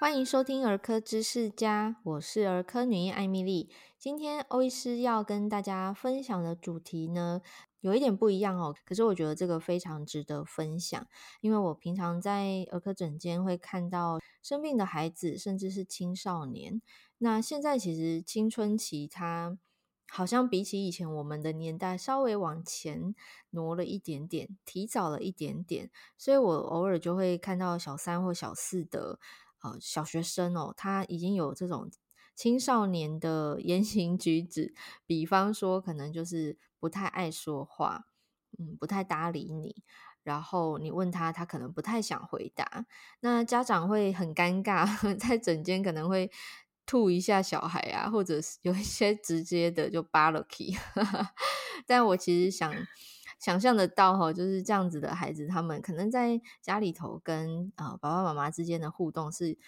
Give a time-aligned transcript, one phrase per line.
[0.00, 3.68] 欢迎收听儿科知识家，我是儿科女医艾蜜莉。
[3.98, 7.42] 今天欧医师要跟大家分享的主题呢，
[7.80, 8.72] 有一点不一样哦。
[8.84, 11.04] 可是我觉得这个非常值得分享，
[11.40, 16.80] 因为我平常在儿科诊间会看到生病的孩子，甚至是青少年。
[17.18, 19.58] 那现在其实青春期它
[20.08, 23.16] 好像比起以前我们的年代稍微往前
[23.50, 29.18] 挪了一点点，提早了一点点，所以我偶尔就会看到小三或小四的。
[29.62, 31.90] 呃，小学生哦，他已经有这种
[32.34, 34.74] 青少年的 言行举止，
[35.06, 38.06] 比方说，可能就是不太爱说话，
[38.58, 39.82] 嗯，不太搭理你，
[40.22, 42.86] 然后你问他，他可能不太想回答，
[43.20, 44.86] 那家长会很尴尬，
[45.18, 46.30] 在诊间可能会
[46.86, 50.76] 吐一下小孩啊，或者是有一些直接的就扒了 key，
[51.86, 52.72] 但我其实想。
[53.38, 59.58] 想象得到哈，就是这样子的孩子，他们可能在家里头跟啊爸爸妈妈之间的互动是。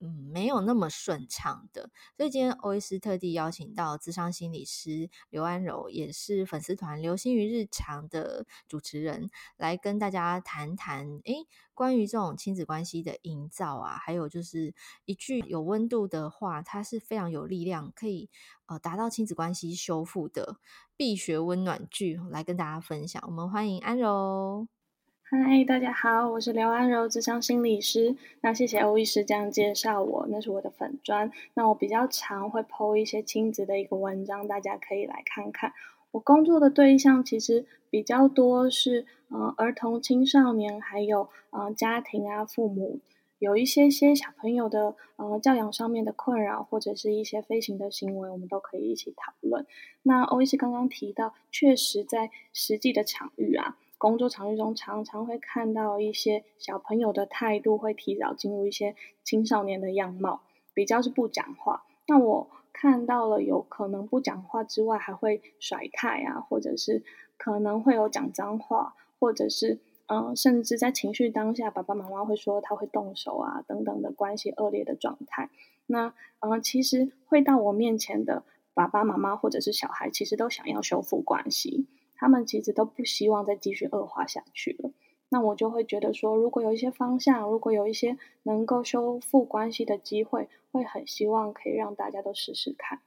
[0.00, 14.72] 嗯，没有那么顺畅的，所以今天欧医师特地邀请到智商心理师刘安柔，也是粉丝团流星于日常的主持人，来跟大家谈谈，诶，关于这种亲子关系的营造啊，还有就是
[15.04, 18.30] 一句有温度的话，它是非常有力量，可以
[18.66, 20.58] 呃达到亲子关系修复的
[20.96, 23.20] 必学温暖句，来跟大家分享。
[23.26, 24.77] 我们欢迎安柔。
[25.30, 28.16] 嗨，大家好，我是刘安柔，智商心理师。
[28.40, 31.30] 那谢谢欧医师这样介绍我，那是我的粉专。
[31.52, 35.74] 那我比较常会剖一些亲子的一个文章，大家可以来看看。
[36.12, 43.00] 我工作的对象其实比较多是呃儿童、青少年，还有呃家庭啊、父母，
[43.38, 49.66] 有一些些小朋友的呃教养上面的困扰，或者是一些非行的行为，我们都可以一起讨论。
[50.02, 53.76] 那欧医师刚刚提到，确实在实际的场域啊。
[53.98, 60.40] 工作场域中，常常会看到一些小朋友的态度会提早进入一些青少年的样貌，
[60.72, 61.84] 比较是不讲话。
[62.06, 67.02] 那我看到了，有可能不讲话之外，还会甩态啊，或者是
[67.36, 75.50] 可能会有讲脏话，或者是嗯、甚至在情绪当下，爸爸妈妈会说他会动手啊，等等的关系恶劣的状态。
[75.86, 78.42] 那嗯、其实会到我面前的
[78.72, 81.86] 爸爸妈妈或者是小孩，其实都想要修复关系。
[82.18, 84.90] 他们其实都不希望再继续恶化下去了。
[85.30, 93.00] 那我就会觉得说，如果有一些方向，如果有一些能够修复关系的机会，会很希望可以让大家都试试看。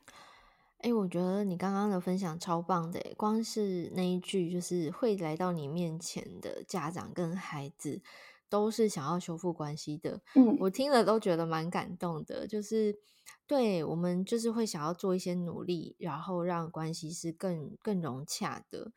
[0.79, 8.01] 哎，我觉得你刚刚的分享超棒的，光是那一句，就是会来到你面前的家长跟孩子，
[8.51, 10.21] 都是想要修复关系的。
[10.35, 12.99] 嗯，我听了都觉得蛮感动的，就是。
[13.47, 18.91] 对，我们就是会想要做一些努力，然后让关系是更更融洽的。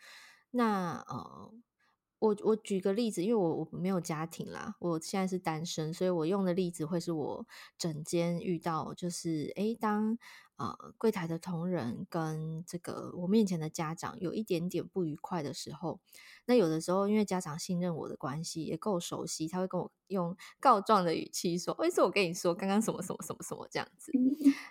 [0.52, 1.52] 那呃，
[2.24, 7.46] 我我举个例子，因为我我没有家庭啦，我现在是单身，所以我用的例子会是我
[7.76, 10.18] 整间遇到，就是诶，当。
[10.56, 15.98] 呃，柜台的同仁跟这个我面前的家长有一点点不愉快的时候，
[16.46, 24.12] 那有的时候因为家长信任我的关系也够熟悉，他会跟我用告状的语气说：“为什么我跟你说刚刚什么什么什么什么这样子。”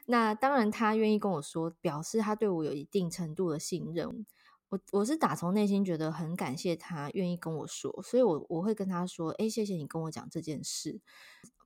[0.08, 4.26] 那当然他愿意跟我说，表示他对我有一定程度的信任。
[4.74, 11.00] 我我是打从内心觉得很感谢他愿意跟我说，所以我我会跟他说：“诶，谢谢你跟我讲这件事。”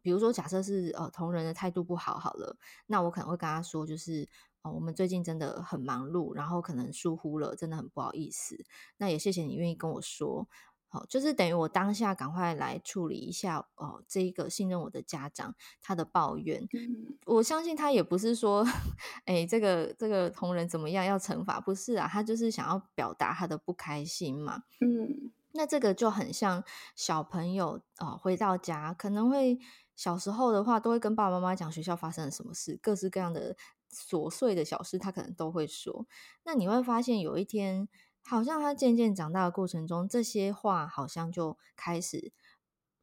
[0.04, 2.58] 比如说，假设是呃同仁的态度不好，好了，
[2.88, 4.28] 那我可能会跟他说，就是
[4.62, 8.58] 哦、我们最近真的很忙碌，然后可能疏忽了，真的很不好意思。
[8.98, 10.50] 那也谢谢你愿意跟我说，
[10.88, 16.68] 好、呃，就是等于我当下赶快来处理一下哦、呃，这一个信任我的家长他的抱怨。
[16.74, 18.66] 嗯、我相信他也不是说，
[19.26, 24.64] 哎，这个这个同仁怎么样要惩罚，不是啊，他就是想要表达他的不开心嘛。
[24.80, 26.64] 嗯，那这个就很像
[26.96, 29.60] 小朋友哦、呃，回到家可能会。
[29.98, 33.58] 小时候的话，都会跟爸爸妈妈讲学校发生了什么事，各式各样的
[33.92, 36.06] 琐碎的小事，他可能都会说。
[36.44, 37.90] 那你会发现，有一天，
[38.28, 42.34] 好像他渐渐长大的过程中，这些话好像就开始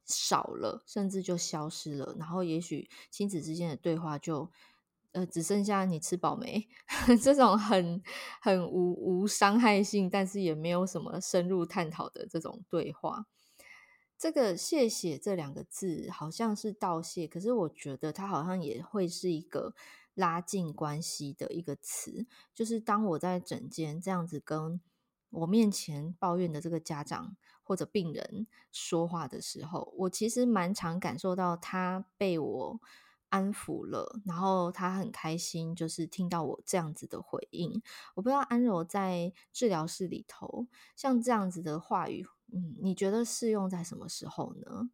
[0.05, 2.15] 少了，甚至就消失了。
[2.19, 4.51] 然后，也许亲子之间的对话就，
[5.13, 6.67] 呃，只剩下你吃饱没
[7.23, 8.03] 这种很
[8.39, 13.25] 很无无伤害性，但是也没有什么深入探讨的这种对话。
[14.17, 19.73] 这个“谢谢”这两个字好像是道谢，可是我觉得它好像也会是一个
[20.13, 22.25] 拉近关系的一个词。
[22.53, 24.79] 就是当我在整间这样子跟
[25.35, 32.79] 我面前抱怨的这个家长或者病人说话的时候，我其实蛮常感受到他被我
[33.29, 37.81] 安抚了，然后他很开心，就是听到我这样子的回应。
[38.13, 42.25] 我不知道安柔在治疗室里头，像这样子的话语。
[42.53, 44.89] 嗯，你觉得适用在什么时候呢？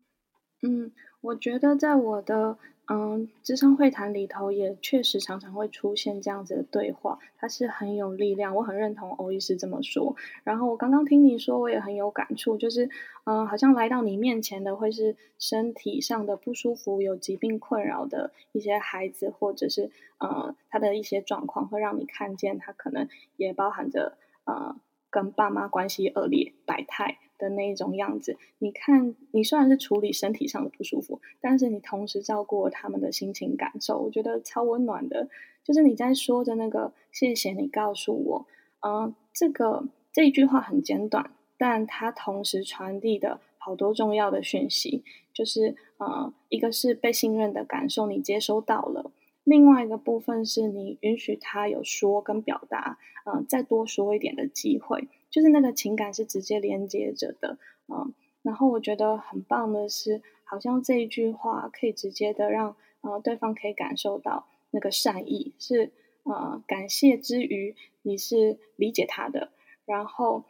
[0.63, 2.57] 嗯，我觉得在我的
[2.93, 8.53] 嗯，咨商会谈里头也确实常常会出现这样子的对话，它是很有力量。
[8.53, 10.17] 我很认同欧医师这么说。
[10.43, 12.89] 然后我刚刚听你说，我也很有感触，就是
[13.23, 23.07] 嗯，好像来到你面前的会是身体上的不舒服、有疾病困扰的一些孩子，或者是呃他的一些状况，会让你看见他可能
[23.37, 24.75] 也包含着呃
[25.09, 27.19] 跟爸妈关系恶劣、百态。
[27.41, 35.27] 的那一种样子，你看，你虽然是处理身体上的不舒服，但是你同时照顾他们的心情感受，我觉得超温暖的。
[35.63, 38.47] 就是你在说的那个“谢谢你告诉我”，
[38.85, 39.83] 嗯，这个
[40.13, 45.03] 这一句话很简短，但它同时传递的好多重要的讯息，
[45.33, 49.11] 就是呃，一个是被信任的感受，你接收到了；
[49.43, 55.07] 另外一个部分是你允许他有说跟表达，嗯、呃，再多说一点的机会。
[55.29, 57.57] 就是那个情感是直接连接着的，
[57.87, 65.91] 嗯，然后我觉得很棒的是，好像这一句话可以直接的让呃对方可以感受到那个善意，是
[66.23, 69.51] 呃感谢之余，你是理解他的，
[69.85, 70.43] 然后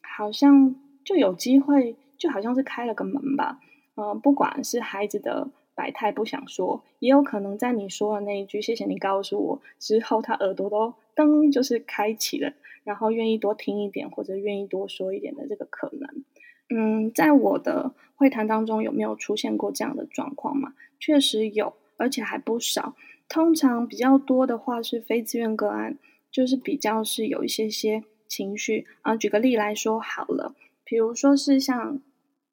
[0.00, 3.60] 好像就有机会，就好像是开了个门吧，
[3.96, 5.50] 嗯，不管是孩子的
[5.80, 12.52] 百态不想说，也有可能在你说的那一句“谢谢你告诉我”之后，他耳朵都噔就是开启了。
[12.84, 16.24] 然后愿意多听一点，或者愿意多说一点的这个可能，
[16.68, 20.74] 嗯，在我的会谈当中有没有出现过这样的状况嘛？
[20.98, 22.94] 确实有，而且还不少。
[23.28, 25.98] 通常比较多的话是非自愿个案，
[26.30, 29.14] 就是比较是有一些些情绪啊。
[29.14, 30.54] 举个例来说好了，
[30.84, 32.00] 比如说是像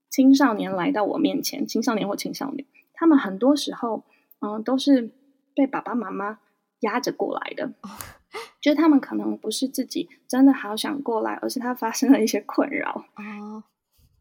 [0.10, 2.66] 青少年来到我面前，青少年或青少年，
[2.98, 4.04] 他们很多时候
[4.40, 5.10] 嗯都是
[5.56, 6.40] 被爸爸妈妈
[6.82, 7.72] 压着过来的。
[8.60, 13.64] 就是他们可能不是自己真的好想过来，而是他发生了一些困扰哦，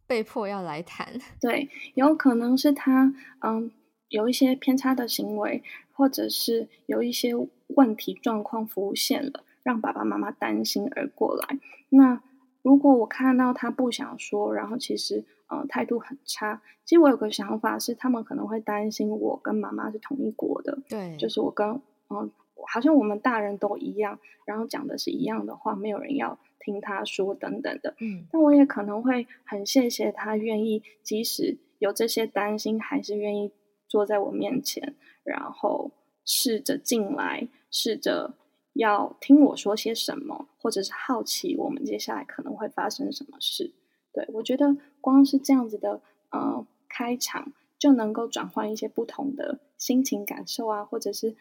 [0.07, 1.19] 被迫要来谈。
[1.41, 3.73] 对，有可能是他嗯
[4.09, 7.33] 有一些偏差的行为，或者是有一些
[7.69, 11.59] 问题状况浮现了，让爸爸妈妈担心而过来。
[11.89, 12.23] 那
[12.63, 22.31] 如果我看到他不想说，然后其实嗯态度很差，其实我有个想法是，他们可能会担心我跟妈妈是同一国的，对，就是我跟嗯。
[22.69, 27.95] 好像我们大人都一样，然后讲的是一样的话，没有人要听他说等等的。
[28.01, 33.53] 嗯，但我也可能会很谢谢他愿意，即使有这些担心，还是愿意
[33.87, 35.93] 坐在我面前，然后
[36.25, 38.35] 试着进来，试着
[38.73, 43.75] 要听我说些什么，或者是好奇我们接下来可能会发生什么事。
[44.13, 44.75] 对，我觉得
[45.07, 46.01] 光是这样子的
[46.31, 51.37] 呃开场，就能够转换一些不同的心情感受啊，或者是。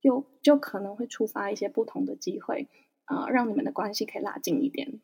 [0.00, 2.68] 就就可能会触发一些不同的机会，
[3.06, 5.00] 啊、呃，让你们的关系可以拉近一点。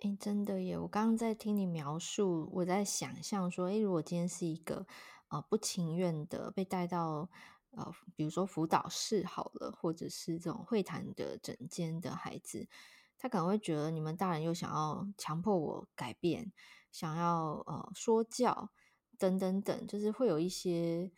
[0.00, 0.78] 哎，真的耶！
[0.78, 4.86] 我刚刚在听你描述，我在想象说，哎，如果今天是一个
[5.30, 7.28] 呃不情愿的被带到
[7.72, 12.68] 呃，比如说辅导室好了，或者是这种会谈的诊间的孩子，
[13.18, 16.52] 他可能会觉得你们大人又想要强迫我改变，
[16.90, 18.70] 想要呃说教
[19.18, 21.10] 等等等，就是会有一些。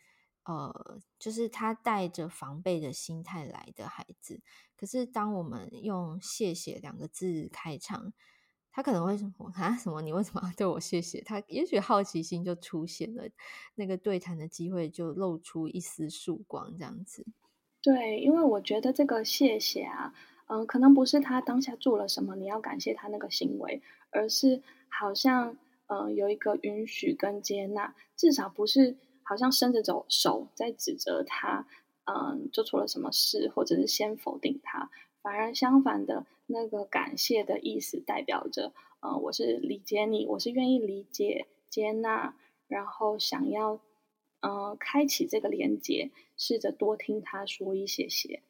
[0.43, 4.41] 呃，就是他带着防备的心态来的孩子，
[4.75, 8.11] 可是当我们用“谢谢”两个字开场，
[8.71, 10.01] 他可能会说：“啊，什么？
[10.01, 13.29] 你为什么要对我谢谢？”他也许好奇心就出现了，
[13.75, 17.23] 那个对谈的机会就露出一丝曙光，这样子。
[17.79, 20.11] 对，因为我觉得这个“谢谢”啊，
[20.47, 25.57] 嗯、可能不是他当下做了什么，你要感谢他那个行为，而是好像
[25.87, 28.97] 嗯、有一个允许跟接纳，至少不是。
[29.23, 31.65] 好像伸着走手在指责他，
[32.03, 34.89] 嗯，做错了什么事，或者是先否定他，
[35.21, 42.35] 反而相反的那个感谢的意思，代表着，嗯，我是理解你，我是愿意理解、接纳，
[42.67, 43.79] 然后想要，
[44.41, 48.41] 嗯，开启这个连接，试着多听他说一些些，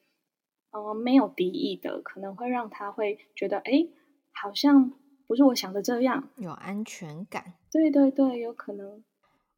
[0.71, 3.87] 嗯，没有敌意的，可能会让他会觉得，哎，
[4.31, 4.93] 好像
[5.31, 7.53] 不是我想的这样，有安全感。
[7.71, 9.01] 对对对，有可能。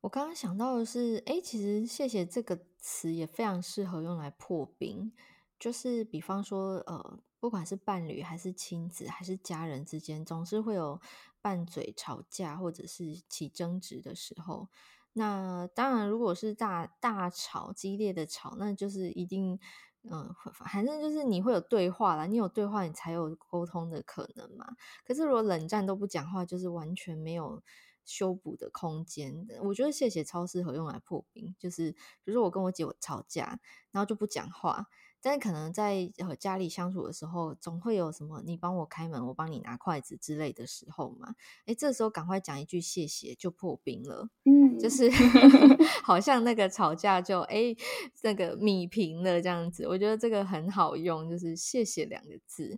[0.01, 5.11] 我刚刚想到的是，哎，其实“谢谢”这个词也非常适合用来破冰，
[5.59, 11.01] 就是比方说，呃，不管是伴侣还是亲子还是家人之间，总是会有
[11.41, 14.67] 拌嘴、吵架或者是起争执的时候。
[15.13, 19.59] 那当然，如果是大大吵、激烈的吵，那就是一定，
[20.09, 24.75] 嗯、反正就是你会有对话啦，你有对话，你才有沟通的可能嘛。
[25.05, 27.61] 可是如果冷战都不讲话，就是完全没有。
[28.05, 31.55] 修补的空间，我觉得谢谢超适合用来破冰。
[31.57, 33.57] 就是比如说我跟我姐吵架，
[33.91, 34.87] 然后就不讲话，
[35.25, 41.33] 但可能在和家里相处的时候，总会有什么你帮我开门，我帮你拿筷子之类的时候嘛。
[41.65, 44.27] 哎，这时候赶快讲一句谢谢，就破冰了。
[44.43, 45.09] 嗯，就是
[46.03, 47.73] 好像那个吵架就哎
[48.21, 49.87] 那个米平了这样子。
[49.87, 52.77] 我觉得这个很好用，就是谢谢两个字，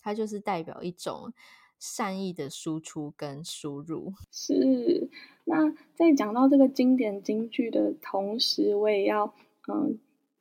[0.00, 1.32] 它就是代表一种
[1.80, 4.14] 善意的输出跟输入。
[4.30, 5.10] 是。
[5.44, 9.34] 那在讲到这个经典金句的同时，我也要
[9.66, 9.98] 嗯。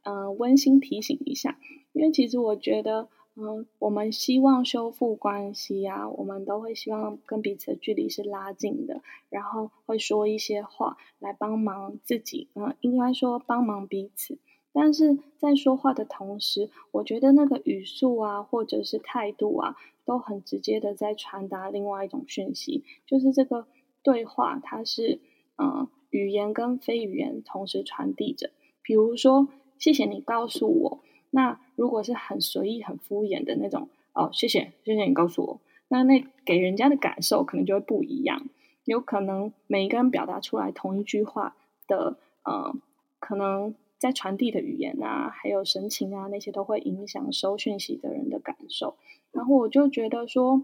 [0.09, 1.59] 嗯、呃，温馨提醒一下，
[1.93, 14.39] 因为其实我觉得，嗯、我们希望修复关系啊，我们都会希望跟彼此的距离是拉近的，然后会说一些话来帮忙自己，嗯、应该说帮忙彼此。
[14.73, 19.75] 但是在说话的同时，我觉得那个语速啊，或者是态度啊，
[20.05, 23.67] 都很直接的在传达另外一种讯息，就是这个
[24.01, 25.19] 对话它是，
[25.57, 28.49] 嗯、呃，语言跟非语言同时传递着，
[28.81, 29.47] 比如说。
[29.79, 31.00] 谢谢你告诉我。
[31.31, 35.62] 那如果是很随意、很敷衍的那种，哦，谢谢，谢谢你告诉我。
[35.88, 38.48] 那那给人家的感受可能就会不一样。
[38.86, 41.55] 有可能每一个人表达出来同一句话
[41.88, 42.75] 的，呃，
[43.19, 48.95] 可能在传递的语言啊，还有神情啊，那些都会影响收讯息的人的感受。
[49.31, 50.63] 然后我就觉得说，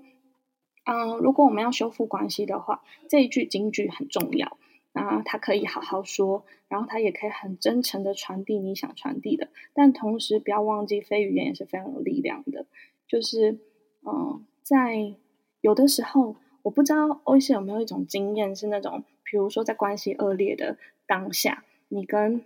[0.86, 4.58] 嗯、如果我们要修复关系的话，这一句金句很重要。
[4.96, 12.66] 啊，他可以好好说，然后他也可以很真诚的传递你想传递的，但同时不要忘记，非语言也是非常有力量的。
[13.06, 13.60] 就是，
[14.08, 15.14] 嗯，在
[15.60, 22.42] 有的时候，我不知道欧医师有没有一种经验，是那种，比如说在关系恶劣的当下，你跟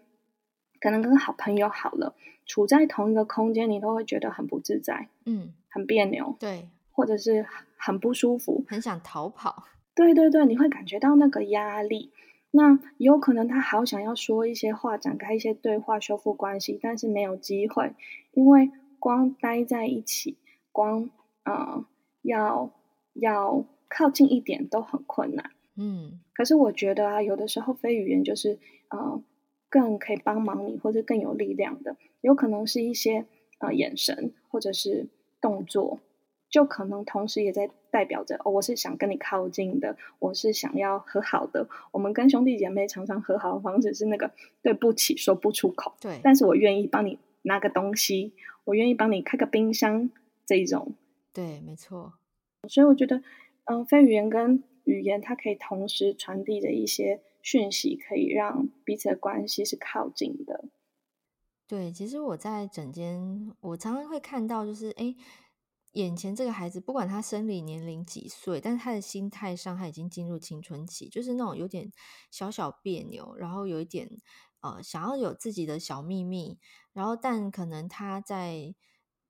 [0.82, 2.16] 可能跟好朋友好了，
[2.48, 7.46] 处在同一个空间，你都会觉得很不自在，嗯，很别扭，对，或者是
[7.78, 12.12] 很不舒服，很想逃跑，对对对，你会感觉到那个压力。
[12.52, 17.94] 那有可能他好想要说一些话，展开一些对话，修复关系，但是没有机会，
[18.32, 20.38] 因为光待在一起，
[20.72, 21.10] 光
[21.44, 21.86] 呃
[22.24, 22.72] 要
[23.14, 25.52] 要靠近一点都很困难。
[25.76, 28.58] 嗯，可是我觉得啊，有的时候非语言就是
[28.90, 29.22] 呃
[29.70, 33.26] 更可以帮忙你，或者更有力量的，有可能是一些
[33.60, 35.08] 呃眼神或者是
[35.40, 36.00] 动作。
[36.50, 41.68] 就可能同时也在代表着哦，我是想跟你靠近的，我是想要和好的。
[41.92, 44.32] 我们跟兄弟姐妹常常和好的方式是那个
[44.62, 50.10] 对不起说不出口，对，但是我愿意帮你拿个东西，我愿意帮你开个冰箱
[50.46, 50.94] 这一种，
[51.34, 52.14] 对，没错。
[52.68, 53.24] 所以我觉得，
[53.66, 60.66] 嗯，非语言跟语言它可以同时传递着一些讯息，可以让彼此的关系是靠近的。
[61.68, 65.16] 对，其实我在整间，我常常会看到，就是哎。
[65.94, 71.92] 眼前这个孩子，不管他生理年龄几岁，但是他的心态上，他已经进入青春期，就是那种有点
[72.30, 74.10] 小小别扭，然后有一点
[74.62, 76.60] 呃想要有自己的小秘密，
[76.94, 78.76] 然后但可能他在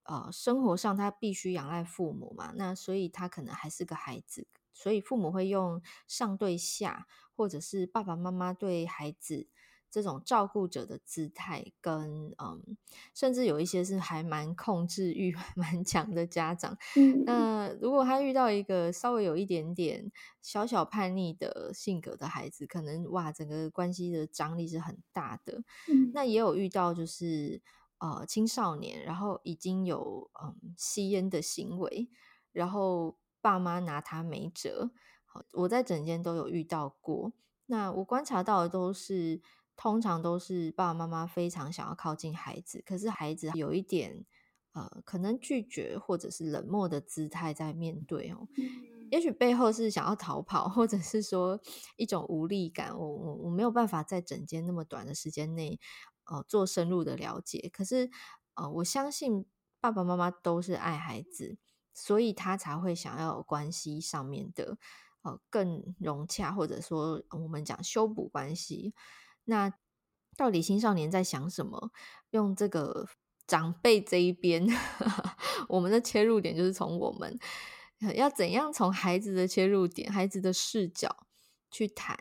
[0.03, 9.47] 呃生活上他必须仰赖父母嘛，那所以他可能还是个孩子，所以父母会用上对下，或者是爸爸妈妈对孩子。
[9.91, 12.77] 这种照顾者的姿态，跟嗯，
[13.13, 16.77] 甚至有一些是还蛮控制欲 蛮强的家长。
[16.95, 25.63] 嗯，那如果他遇到一个稍微有一点点小小叛逆的性格的孩子，可能哇，整个关系的张力是很大的。
[25.87, 27.61] 嗯，那也有遇到就是
[27.97, 32.09] 呃青少年，然后已经有嗯吸烟的行为，
[32.51, 34.91] 然后爸妈拿他没辙。
[35.25, 37.33] 好，我在整间都有遇到过。
[37.65, 39.41] 那我观察到的都是。
[39.81, 44.25] 通常都是爸爸妈妈非常想要靠近孩子，可是孩子有一点
[44.73, 48.49] 呃，可能拒绝或者是冷漠的姿态在面对哦。
[49.09, 51.61] 也许背后是想要逃跑，或者是说
[51.95, 52.93] 一种无力感。
[52.93, 55.79] 我我我没有办法在整间那么短的时间内
[56.25, 57.69] 呃做深入的了解。
[57.71, 58.11] 可是
[58.55, 59.45] 呃，我相信
[59.79, 61.57] 爸爸妈妈都是爱孩子，
[61.93, 64.77] 所以他才会想要有关系上面的
[65.21, 68.93] 呃更融洽，或者说我们讲修补关系。
[69.45, 69.73] 那
[70.37, 71.91] 到底青少年在想什么？
[72.31, 73.07] 用这个
[73.47, 74.67] 长辈这一边，
[75.67, 77.37] 我们的切入点就是从我们
[78.15, 81.25] 要怎样从孩子的切入点、孩子的视角
[81.71, 82.15] 去谈。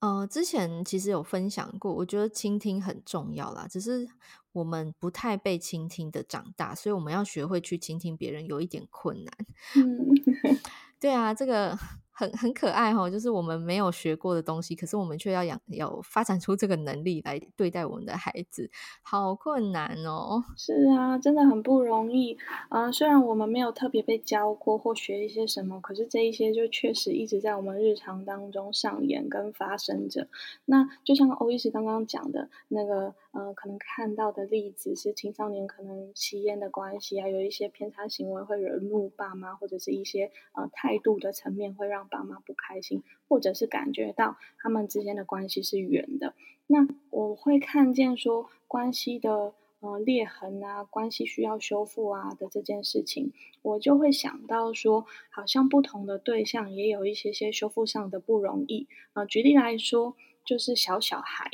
[0.00, 4.08] 呃，之前其实有分享过，我觉得倾听很重要啦，只是
[4.52, 9.32] 我们不太被倾听的长大，所以我们要学会去倾听别人有一点困难。
[9.76, 10.60] 嗯，
[11.00, 11.78] 对啊，这个。
[12.18, 18.70] 很很可爱哈，就是我们没有学过的东西，可是我们却要养，要发展出这个能力来对待我们的孩子，
[19.02, 20.42] 好困难哦。
[20.56, 22.38] 是啊，真的很不容易
[22.70, 30.26] 啊、虽然我们没有特别被教过或学一些什么，可是这一些就确实一直在我们日常当中上演跟发生着。
[30.64, 42.05] 那就像欧医师刚刚讲的那个，呃，可能看到的例子是青少年可能吸烟的关系啊，有一些偏差行为会惹怒爸妈，或者是一些呃态度的层面会让。
[42.06, 46.34] 爸妈不开心，或者是感觉到他们之间的关系是远的，
[46.66, 53.32] 那我会看见说关系的呃裂痕啊，关系需要修复啊的这件事情，
[53.62, 58.88] 我就会想到说，好像不同的对象也有一些些修复上的不容易。
[59.12, 61.50] 呃，举例来说，就是小小孩，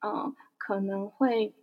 [0.00, 1.54] 呃，可能会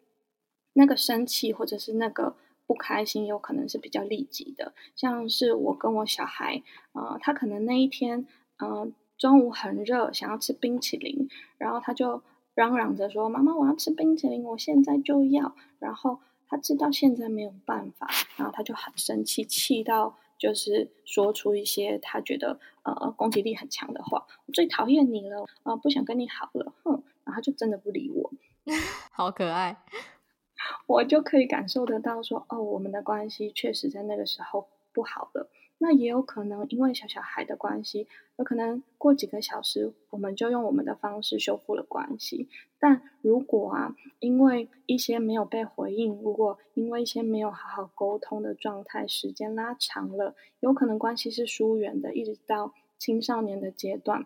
[0.74, 2.36] 那个生气或者是那个。
[2.70, 6.62] 不开心有可能是比较立即的，像是我跟我小孩，
[6.92, 8.28] 呃，他可能那一天，
[8.60, 12.22] 呃，中午很热，想要吃冰淇淋，然后他就
[12.54, 18.08] 嚷嚷着说：“妈妈，我要吃冰淇淋，我现在就要。”然后他知道现在没有办法，
[18.38, 28.32] 然后他就很生气，气到就是说出一些他觉得呃攻击力很强的话：“我最讨厌你了，啊、呃，不想跟你好了，哼！”然后他就真的不理我，
[29.12, 29.76] 好可爱。
[30.88, 35.50] 我就可以感受得到说，哦，我们的关系确实在那个时候不好了。
[35.82, 42.50] 那也有可能因为小小孩的关系，有可能过几个小时，我们就用我们的方式修复了关系。
[42.80, 54.26] 但如果啊，因为一些没有被回应，如果因为一些没有好好沟通的状态，时间拉长了，有可能关系是疏远的，一直到青少年的阶段，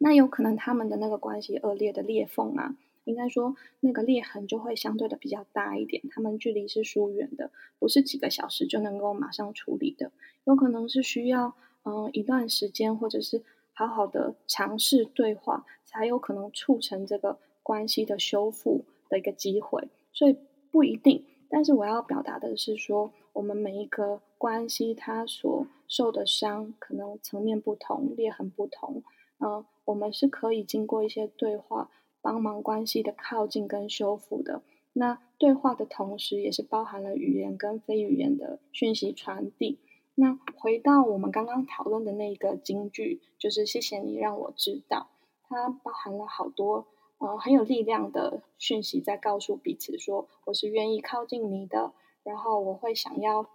[0.00, 2.74] 那有可能他们的那个关系恶劣的裂缝啊。
[3.04, 10.10] 应该说，那个裂痕就会相对的比较大一点，他们距离是疏远的，不是几个小时就能够马上处理的，
[10.44, 13.42] 有可能是需要嗯、一段时间，或者是
[13.74, 20.36] 好好的尝试对话，才有可能促成这个关系的修复的一个机会，所以
[20.70, 21.26] 不一定。
[21.50, 29.02] 但是我要表达的是说，我们每一个关系它所受的伤，可能层面不同，裂痕不同，
[29.38, 31.90] 嗯、我们是可以经过一些对话。
[32.24, 34.62] 帮忙关系的靠近跟修复的，
[34.94, 39.78] 那对话的同时，也是包含了语言跟非语言的讯息传递。
[40.14, 45.10] 那回到我们刚刚讨论的那个金句，就是谢谢你让我知道，
[45.42, 46.86] 它包含了好多
[47.18, 53.50] 呃很有力量的讯息，在告诉彼此说我是愿意靠近你的，然后我会想要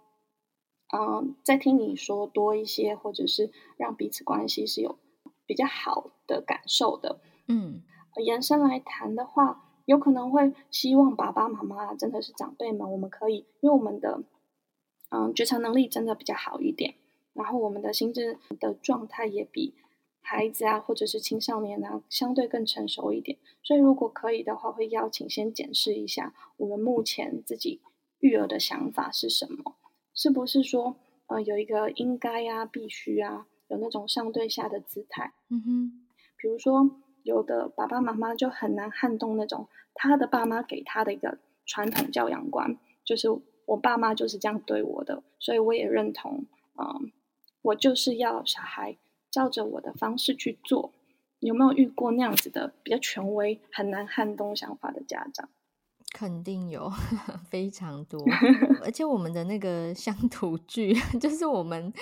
[0.92, 4.96] 嗯、再听你说多一些，或者是让彼此关系是有
[5.44, 7.82] 比较好的感受的，嗯。
[8.16, 14.22] 延伸来谈的话，有可能会希望爸爸妈妈真的是长辈们，我们可以因为我们的
[15.10, 16.94] 嗯觉察能力真的比较好一点，
[17.34, 19.74] 然后我们的心智的状态也比
[20.20, 27.80] 孩子啊或者是青少年啊相对更成熟一点，所以如果可以的话，会邀请先检视一下我们目前自己
[28.18, 29.76] 育儿的想法是什么，
[30.14, 30.96] 是不是说
[31.26, 36.90] 呃有一个应该啊必须啊有那种上对下的姿态，嗯哼，比如说。
[37.22, 43.28] 有的爸爸妈妈就很难撼动那种他的爸妈给他的一个传统教养观，就是
[43.66, 46.44] 我爸妈就是这样对我的，所以我也认同，
[46.76, 47.12] 嗯，
[47.62, 48.96] 我就是要小孩
[49.30, 50.92] 照着我的方式去做。
[51.40, 55.48] 有没有遇过那样子的比较权威、很难撼动想法的家长？
[56.12, 56.90] 肯定有，
[57.48, 58.20] 非常多，
[58.84, 61.92] 而且我们的那个乡土剧， 就是我们。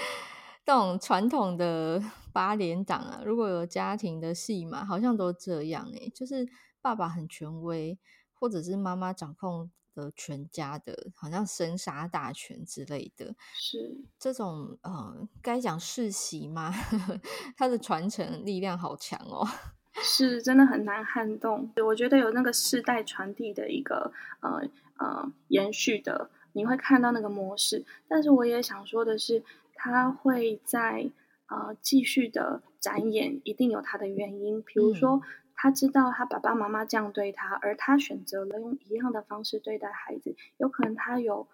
[0.67, 1.99] 这种传统的
[2.39, 6.49] 八连档啊，如果有家庭的戏嘛，好像都这样诶、欸，就是
[6.81, 7.99] 爸爸很权威，
[8.33, 13.35] 或者是妈妈掌控的全家的，好像生杀大权之类的。
[13.55, 16.73] 是这种呃，该讲世袭吗？
[17.59, 19.45] 它的传承力量好强哦，
[20.01, 21.69] 是真的很难撼动。
[21.85, 24.63] 我觉得有那个世代传递的一个呃
[24.99, 27.85] 呃延续的，你会看到那个模式。
[28.07, 29.43] 但是我也想说的是。
[29.81, 31.09] 它会在
[31.49, 34.63] 呃继续的展演，一定有他的原因。
[34.63, 35.21] 比如说，
[35.55, 41.49] 他知道他爸爸妈妈这样对他，而他选择了用一样的方式对待孩子，有可能他有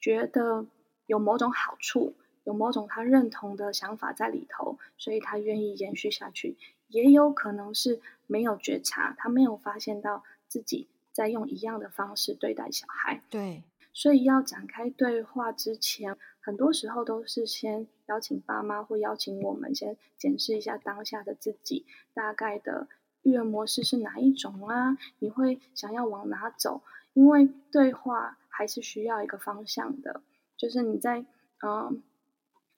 [0.00, 0.66] 觉得
[1.06, 6.56] 有某种好处，有某种他认同的想法在里头，所以他愿意延续下去。
[6.88, 13.22] 也有可能是没有觉察，他没有发现到自己在用一样的方式对待小孩。
[13.30, 16.16] 对，所以要展开对话之前。
[16.42, 22.88] 很多时候都是先邀请爸妈或邀请我们先检视一下当下的自己，大概的
[23.22, 24.98] 育儿模式是哪一种啊？
[25.20, 26.82] 你会想要往哪走？
[27.12, 30.22] 因为对话还是需要一个方向的，
[30.56, 31.24] 就是你在
[31.62, 32.02] 嗯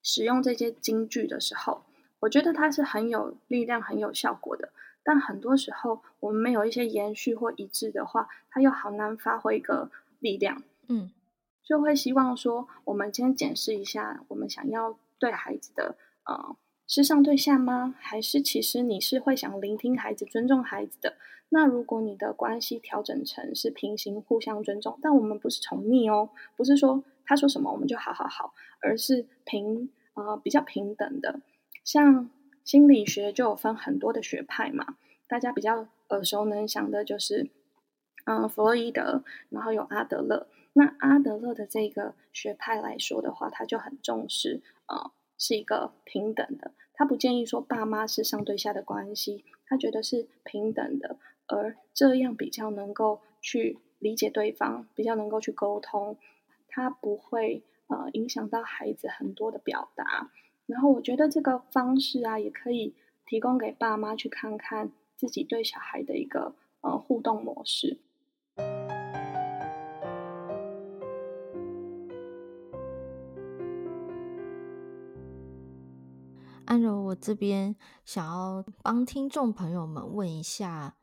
[0.03, 1.83] 使用这些金句的时候，
[2.21, 4.71] 我觉得它是很有力量、很有效果的。
[5.03, 9.91] 但很多时候，我们没有一些延续或一致的话，它又好难发挥一个
[10.21, 10.63] 力量。
[10.87, 11.11] 嗯，
[11.65, 16.57] 就会希望说，我们先检视一下，我们想要对孩子的呃。
[16.89, 17.95] 是上对下吗？
[17.99, 21.15] 还是其实你是会想聆听孩子、尊重孩子的？
[21.49, 31.41] 那如果你的关系调整成是平行、互相尊重，但我们不是宠溺哦，不是说他说什么我们就好好好，而是平呃比较平等的。
[31.83, 32.29] 像
[32.63, 37.49] 心理学就有分很多的学派嘛，大家比较耳熟能详的就是
[38.27, 40.47] 嗯、弗洛伊德，然后有阿德勒。
[40.75, 46.73] 那阿德勒的这个学派来说的话，他就很重视呃是一个平等的。
[46.95, 56.17] 他不建议说爸妈是上对下的关系，他觉得是平等的，而这样比较能够去理解对方，比较能够去沟通，
[56.69, 60.31] 他不会呃影响到孩子很多的表达。
[60.67, 62.95] 然后我觉得这个方式啊，也可以
[63.27, 67.99] 提供给爸妈去看看自己对小孩的一个呃互动模式。
[76.73, 80.97] 安柔，我这边想要帮听众朋友们问一下，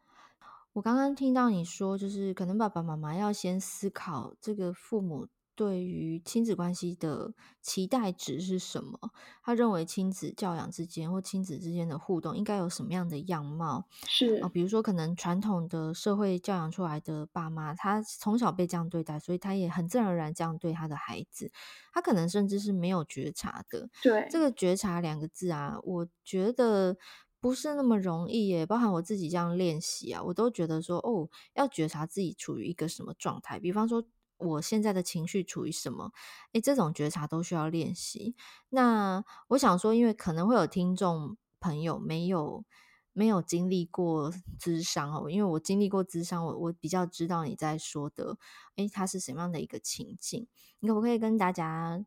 [0.73, 5.27] 我刚刚听到你说，就是可能爸爸妈妈要先思考这个父母。
[5.59, 8.97] 对于亲子关系的期待值是什么？
[9.43, 13.85] 他认为亲子教养之间或亲子之间的互动应该有什么样的样貌？
[14.07, 21.51] 是啊，比如说可能传统的社会教养出来的爸妈，他从小被这样对待，所以他也很自然而然这样对他的孩子。
[21.91, 23.89] 他可能甚至是没有觉察的。
[24.01, 26.95] 对，这个觉察两个字啊，我觉得
[27.41, 28.65] 不是那么容易耶。
[28.65, 34.05] 包含我自己这样练习啊，我都觉得说哦，要觉察自己处于一个什么状态，比方说。
[34.39, 36.11] 我现在的情绪处于什么？
[36.53, 38.35] 诶，这种觉察都需要练习。
[38.69, 42.63] 那我想说，因为可能会有听众朋友没有
[43.11, 48.37] 没有经历过咨商哦，因为我经历过咨商，我我比较知道你在说的，
[48.77, 50.47] 诶，它是什么样的一个情境？
[50.79, 52.05] 你可不可以跟大家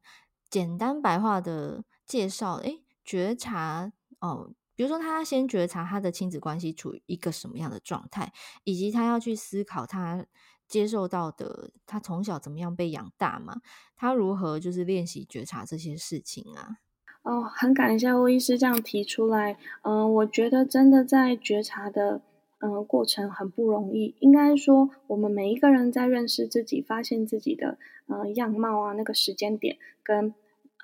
[0.48, 2.54] 简单白话的介绍？
[2.56, 8.32] 诶，觉察哦，比如说他先觉察他的亲子关系处于一个什么样的状态，
[8.64, 10.24] 以及他要去思考他。
[10.72, 13.60] 接受到的，他从小怎么样被养大嘛？
[13.94, 16.78] 他如何就是练习觉察这些事情啊？
[17.24, 19.58] 哦，很感谢欧医师这样提出来。
[19.82, 22.22] 嗯、我觉得真的在觉察的
[22.60, 24.14] 嗯、过程很不容易。
[24.20, 30.34] 应该说，我们每一个人在认识自己、发现自己的嗯、样貌啊，那个时间点跟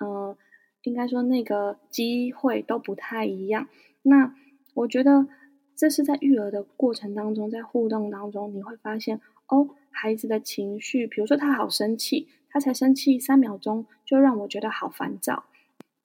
[0.01, 0.37] 嗯、
[0.83, 3.67] 应该说那个机会都不太一样。
[4.03, 4.35] 那
[4.75, 5.27] 我觉得
[5.75, 9.23] 这是在育儿的过程当中，在互动当中，你会发现。
[9.49, 15.45] 哦，孩子的情绪，比如说他好生气，他才生气三秒钟，就让我觉得好烦躁，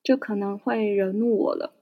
[0.01, 1.73] 就可能会惹怒我了。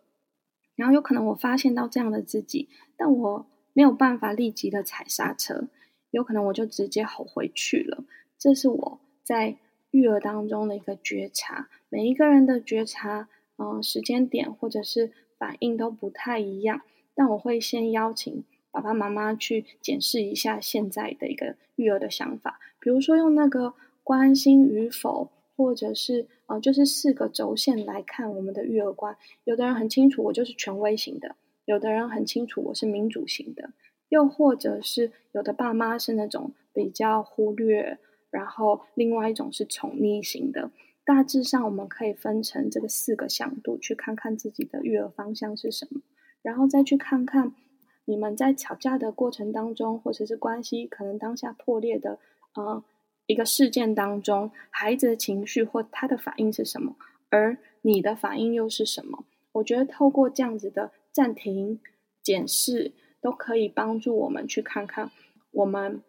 [0.76, 5.68] 然后有可能我发现到这样的自己，但我没有办法立即的踩刹车，
[6.10, 8.04] 有可能我就直接吼回去了。
[8.40, 9.58] 这是我在
[9.92, 11.70] 育儿当中的一个觉察。
[11.90, 16.82] 每一个人的觉察，嗯、时间点或者是反应都不太一样，
[17.14, 18.44] 但我会先邀请。
[18.72, 29.16] 爸爸妈妈去检视一下现在的一个育儿的想法，比如说用那个关心与否，或者是呃，就是四个轴线来看我们的育儿观。
[29.44, 33.72] 有的人很清楚，我就是权威型的；有的人很清楚，我是民主型的；
[34.10, 40.72] 又或者是有的爸妈是那种比较忽略，然后另外一种是宠溺型的。
[41.04, 46.02] 大致上，我们可以分成这个四个向度，去看看自己的育儿方向是什么，
[46.42, 47.54] 然后再去看看。
[48.06, 52.18] 你们在吵架的过程当中，或者是关系可能当下破裂的，
[52.56, 52.84] 呃，
[53.28, 56.96] 一个事件当中，孩子的情绪或他的反应是什么？
[57.30, 59.24] 而你的反应又是什么？
[59.54, 61.80] 我觉得透过这样子的暂停
[62.24, 65.12] 检视，都可以帮助我们去看看，
[65.52, 66.02] 我们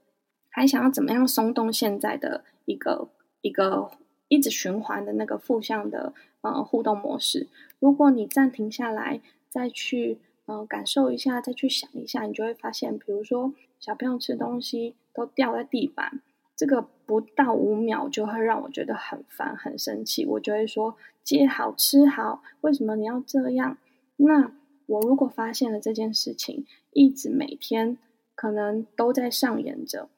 [0.48, 3.10] 还想要怎么样松动现在的一个
[3.42, 3.90] 一个
[4.28, 7.48] 一直循环的那个负向的呃互动模式。
[7.78, 10.18] 如果你暂停下来，再去。
[10.46, 16.20] 嗯，感受一下，再去想一下，你就会发现，比如说小朋友吃东西都掉在地板，
[16.56, 20.26] 这个不到五秒就会让我觉得很烦、很生气。
[20.26, 23.78] 我就会说：“接好，吃好，为什么你要这样？”
[24.16, 24.52] 那
[24.86, 27.96] 我如果发现了这件事情，一直每天
[28.34, 30.08] 可能都在上演着，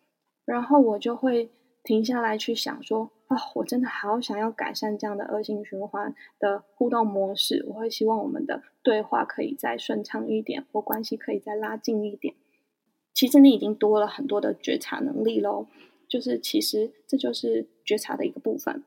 [0.45, 1.51] 然后我就会
[1.83, 3.11] 停下来去想说。
[3.27, 7.65] 哦，我真的好想要改善这样的恶性循环的互动模式。
[7.67, 12.35] 我会希望我们的对话可以再顺畅一点，或关系可以再拉近一点。
[13.13, 15.67] 其实你已经多了很多的觉察能力喽，
[16.07, 18.85] 就是其实这就是觉察的一个部分。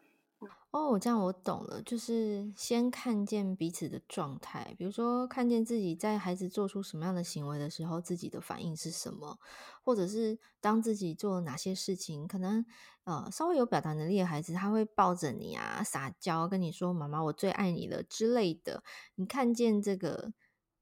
[0.78, 9.40] 哦，这样我懂了，就是先看见彼此的状态，比如说看见自己在孩子做出什么样的行为的时候，自己的反应是什么，
[9.84, 12.64] 或者是当自己做了哪些事情，可能
[13.06, 18.84] 呃稍微有表达能力的孩子，他会抱着你啊撒娇，跟你说“妈妈，我最爱你了”之类的。
[19.16, 20.32] 你看见这个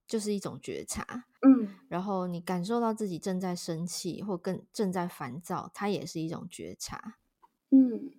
[0.05, 7.15] 就是一种觉察，嗯，然后你感受到自己正在生气或更正在烦躁，它也是一种觉察，
[7.71, 8.12] 嗯。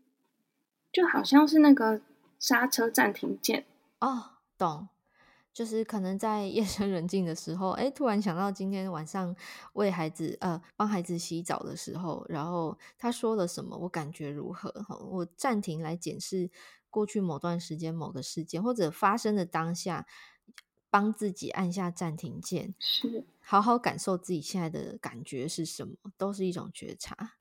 [0.97, 2.01] 就好像是那个
[2.39, 3.67] 刹车暂停键
[3.99, 4.89] 哦，懂，
[5.53, 9.37] 就是可能在夜深人静的时候，哎，突然想到今天晚上
[9.75, 14.73] 为孩子呃帮孩子洗澡的时候，然后他说了什么，我感觉如何？
[15.11, 16.51] 我暂停来检视
[16.89, 20.07] 过去某段时间某个事件或者发生的当下，
[20.89, 27.35] 帮自己按下暂停键，是好好感受自己现在的感觉是什么，都是一种觉察。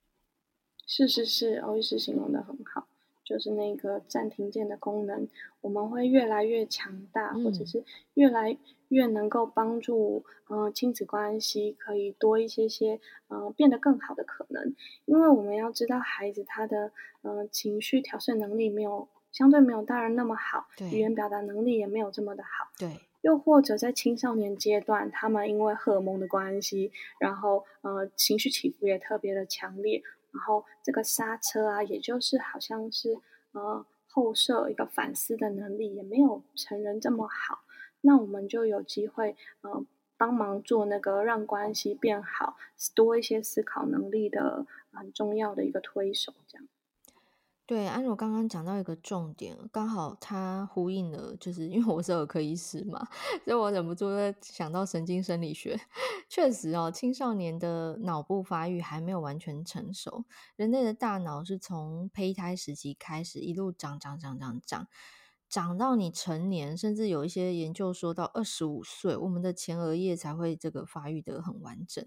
[0.85, 2.84] 是是是，欧医师形容的很好。
[3.25, 5.27] 就是那个暂停键的功能，
[5.61, 7.83] 我们会越来越强大，或者是
[8.13, 8.55] 越来
[8.89, 14.75] 越能够帮助呃亲子关系可以多一些些呃变得更好的可能。
[15.05, 16.91] 因为我们要知道，孩子他的
[17.23, 22.69] 呃情绪调适能力没有相对没有大人那么好，语言表达能力也没有这么的好。
[22.77, 30.03] 对，又或者在青少年阶段，他们因为荷尔蒙的关系，然后呃情绪起伏也特别的强烈。
[30.35, 33.17] 然后这个刹车啊，也就是好像是
[33.53, 37.59] 呃后摄一个反思的能力也没有成人这么好，
[38.01, 39.85] 那我们就有机会呃
[40.17, 42.57] 帮忙做那个让关系变好，
[42.93, 46.67] 多一些思考能力的很重要的一个推手，这样。
[47.67, 53.07] 对，安柔刚刚讲到一个重点，刚好他呼应了，就是因为我是儿科医师嘛，
[53.43, 55.79] 所以我忍不住在想到神经生理学。
[56.29, 60.25] 确实哦，青少年的脑部发育还没有完全成熟。
[60.55, 64.87] 人类的大脑是从胚胎时期开始，一路长长长长长，
[65.49, 72.05] 长到你成年，甚至有一些研究说到二十五岁，我们的前额叶才会这个发育得很完整。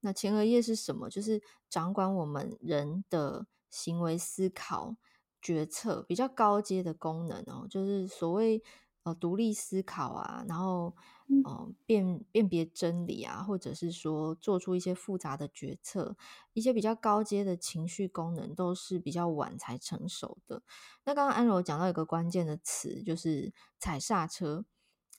[0.00, 1.10] 那前额叶是什么？
[1.10, 3.46] 就是掌管我们人的。
[3.76, 4.96] 行为思考、
[5.42, 8.62] 决策比较高阶的功能哦，就是所谓
[9.02, 10.96] 呃独立思考啊，然后
[11.44, 16.16] 呃辨辨别真理啊，或者是说做出一些复杂的决策，
[16.54, 20.62] 一些比较高阶的情绪功能都是比较晚才成熟的。
[21.04, 24.64] 那刚刚安柔讲到一个关键的词，就是踩刹车。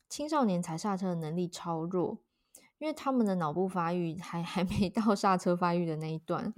[0.09, 2.19] 青少年踩刹车的能力超弱，
[2.79, 6.53] 因为他们的脑部发育还还没到刹车发育的那一段。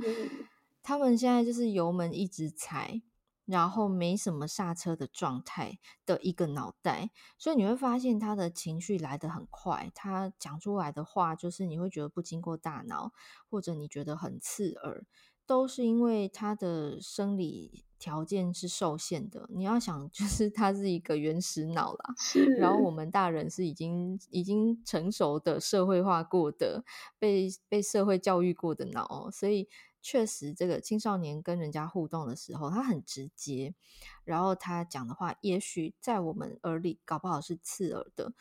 [0.90, 3.04] 他们现在就是油门一直踩，
[3.46, 13.14] 然后没什么刹车的状态的一个脑袋，所以你会发现他的情绪来得很快，他讲出来的话就是你会觉得不经过大脑，
[13.52, 15.06] 或者你觉得很刺耳，
[15.46, 19.48] 都是因为他的生理条件是受限的。
[19.50, 22.16] 你要想，就是他是一个原始脑啦，
[22.58, 26.84] 然后我们大人是已经已经成熟的社会化过的，
[27.20, 29.70] 被被社会教育过的脑，所以。
[30.02, 33.76] 确实，这个青少年跟人家互动的时候，他很直接，
[34.24, 38.34] 然后他讲的话，也许在我们耳里搞不好是刺耳的。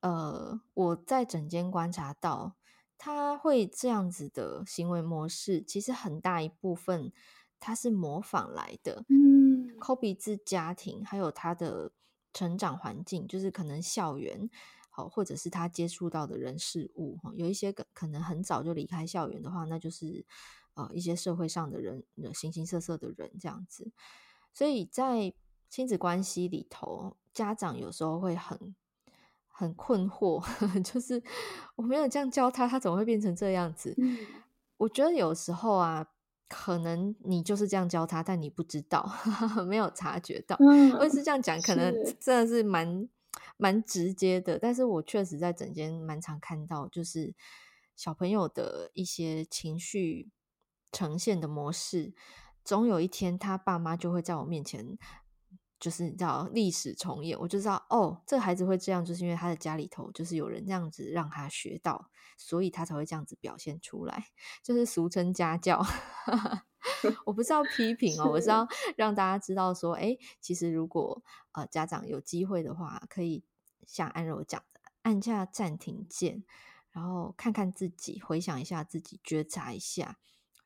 [0.00, 2.56] 呃，我在诊间观察到，
[2.96, 7.12] 他会这样子的行为模式，其实很大一部分
[7.58, 9.04] 他是模仿来的。
[9.08, 11.92] 嗯，copy 自家庭，还有他的
[12.32, 14.48] 成长环境，就是可能校园。
[14.94, 20.22] 好，或者是他接触到的人事物哈，有一些可可能很早就离开校园的话，那就是
[20.74, 23.90] 呃一些社会上的人，形形色色的人这样子。
[24.52, 25.32] 所以在
[25.70, 28.76] 亲子关系里头，家长有时候会很
[29.46, 30.44] 很困惑，
[30.84, 31.22] 就是
[31.74, 33.94] 我没有这样教他，他怎么会变成这样子？
[33.96, 34.18] 嗯，
[34.76, 36.06] 我觉得有时候啊，
[36.50, 39.10] 可能你就是这样教他，但你不知道，
[39.66, 40.54] 没有察觉到。
[40.60, 43.08] 嗯，我也是这样讲，可能真的是蛮。
[43.62, 47.32] 蛮直接的，但是我确实在整间蛮常看到，就是
[47.94, 50.32] 小朋友的一些情绪
[50.90, 52.12] 呈现的模式，
[52.64, 54.98] 总有一天他爸妈就会在我面前，
[55.78, 64.24] 就是叫历史重演，我就知道哦，这个孩子会这样，就是因为他的家里头就是有人这样子让他学到，所以他才会这样子表现出来，
[64.64, 65.80] 就是俗称家教。
[67.26, 71.22] 我不是要批评哦，我是要让大家知道说，哎，其实如果
[71.52, 73.44] 呃家长有机会的话，可以。
[73.86, 76.44] 像安柔讲的，按下暂停键，
[76.90, 80.18] 然后看看自己，回想一下自己，觉察一下，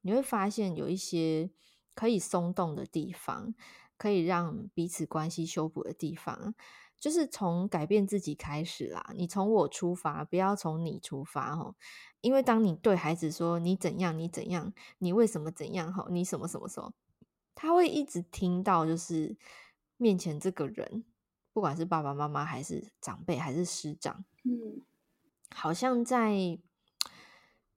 [0.02, 1.50] 你会发现有一些
[1.94, 3.55] 可以松动的地方，
[3.96, 6.55] 可以让彼此关系修补的地方，
[6.98, 9.12] 就是从改变自己开始啦。
[9.14, 11.74] 你从我出发，不要从你出发哦。
[12.20, 16.92] 因为当你对孩子说你怎样，你怎样，你为什么怎样，你什么什么时候，
[17.55, 19.37] 他会一直听到就是。
[19.98, 21.07] 面前这个人，
[21.57, 24.83] 不管是爸爸妈妈还是长辈还是师长，嗯，
[25.55, 26.59] 好像在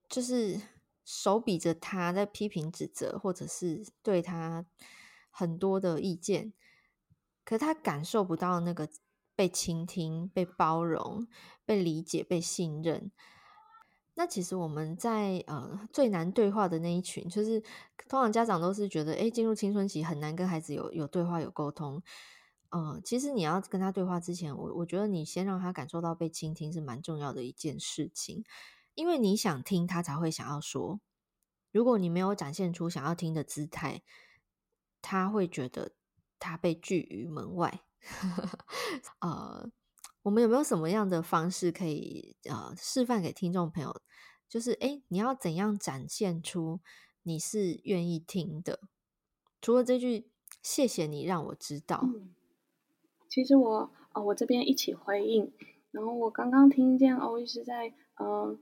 [0.10, 0.60] 就是
[1.06, 4.66] 手比着他在批评指责，或者是对他
[5.32, 6.52] 很多的意见，
[7.46, 8.90] 可他感受不到那个
[9.34, 11.26] 被倾听、被包容、
[11.64, 13.10] 被理解、被信任。
[14.16, 17.62] 那其实我们在呃最难对话的那一群，就是
[18.10, 22.04] 通常家长都是觉得，哎，进入青春期很难跟孩子有有对话、有沟通。
[22.70, 28.44] 呃，其实你要跟他对话之前，我我觉得你先让他感受到被倾听是蛮重要的一件事情，
[28.94, 31.00] 因为你想听，他才会想要说。
[31.72, 34.02] 如果你没有展现出想要听的姿态，
[35.02, 35.94] 他会觉得
[36.40, 37.82] 他被拒于门外。
[39.20, 39.72] 呃。
[40.24, 44.02] 我们有没有什么样的方式可以呃示范给听众朋友？
[44.50, 46.82] 就是哎，你要怎样展现出
[47.24, 48.82] 你是愿意听的？
[49.62, 50.30] 除了这句
[50.62, 52.06] “谢谢你让我知道”，
[53.30, 55.52] 其实我呃我这边一起回应。
[55.92, 58.60] 然后我刚刚听见欧医师在嗯、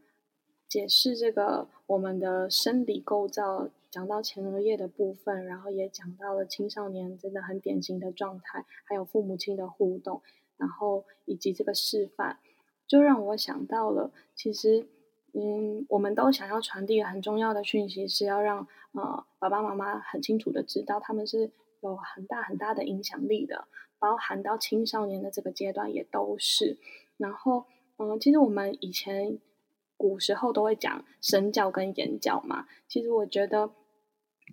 [0.70, 10.22] 解释这个我们的生理构造，讲到前额叶的部分，然后也讲到了青少年真的很典型的状态，还有父母亲的互动。
[10.58, 12.40] 然后以及这个示范，
[12.88, 14.88] 就让我想到了，其实，
[15.34, 21.52] 嗯，我们都想要传递很重要的讯息，是要让呃爸爸妈妈很清楚的知道，他们是
[21.82, 23.68] 有很大很大的影响力的，
[24.00, 26.78] 包含到青少年的这个阶段也都是。
[27.18, 27.66] 然后，
[27.98, 29.40] 嗯、呃，其实我们以前
[29.96, 33.72] 古时候都会讲身教跟言教嘛，其实我觉得。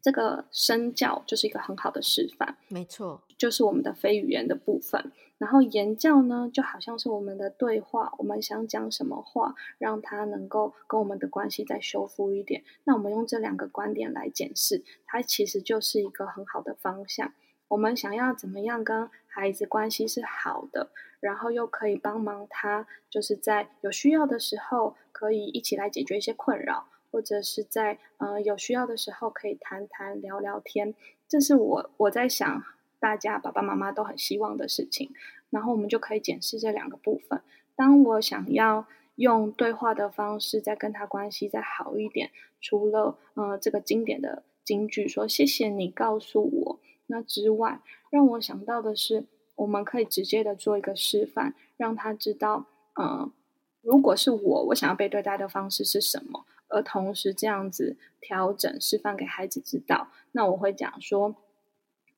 [0.03, 5.13] 这个身教就是一个很好的示范，没错，就是我们的非语言的部分。
[5.39, 12.65] 然后言教呢，就好像是我们的对话，我们想讲什么话，让他能够跟我们的关系再修复一点。
[12.83, 17.33] 那我们用这两个观点来检视，它其实就是一个很好的方向。
[17.69, 26.89] 我们想要怎么样跟孩子关系是好的，然后又可以帮忙他，就是在有需要的时候，可以一起来解决一些困扰。
[27.11, 30.97] 或者是在呃有需要的时候可以谈谈聊聊天，
[31.29, 32.65] 这是我我在想
[32.99, 35.13] 大家爸爸妈妈都很希望的事情。
[35.51, 37.41] 然后我们就可以检视这两个部分。
[37.77, 53.33] 当我想要用对话的方式再跟他关系再好一点，除了呃这个经典的金句说谢谢你告诉我那之外，让我想到的是我们可以直接的做一个示范，让他知道，嗯、呃，
[53.83, 56.47] 如果是我，我想要被对待的方式是什么。
[56.69, 61.37] 而同时这样子调整示范给孩子知道，那我会讲说，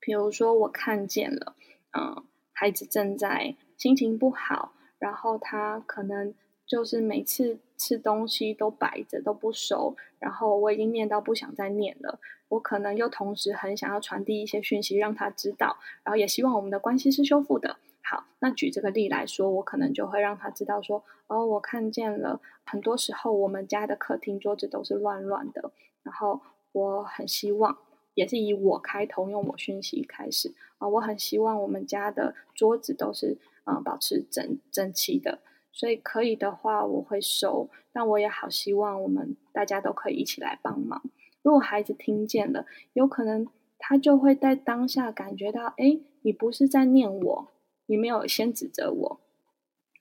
[0.00, 1.56] 比如说我看见了，
[1.98, 6.32] 嗯，孩子正在心情不好，然后他可能
[6.64, 12.18] 就是每次吃东西都摆着都不收，然后我已经念到不想再念了，
[12.48, 17.76] 我可能又同时很想要传递一些讯息让他知道，然后也希望我们的关系是修复的。
[18.02, 25.72] 好，那举这个例来说，我可能就会让他知道说，哦，我看见了，很多时候我们家的客厅桌子都是乱乱的，
[26.04, 27.76] 然后我很希望，
[28.14, 35.40] 也是以我开头，用我讯息开始啊，我很希望我们家的桌子都是嗯保持整整齐的，
[35.72, 41.02] 所以可以的话我会收，但我也好希望我们大家都可以一起来帮忙。
[41.46, 43.46] 如果孩子听见了，有可能
[43.78, 47.48] 他就会在当下感觉到，哎，你不是在念我。
[47.86, 49.20] 你没有先指责我，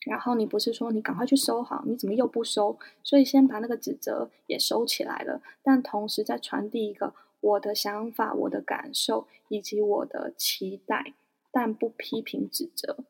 [0.08, 2.80] 然后你不是说你赶快去收好，你怎么又不收？
[3.04, 11.14] 所以先把那个指责也收起来了，但同时再传递一个我的想法、我的感受以及我的期待，
[11.52, 13.06] 但不批评指责，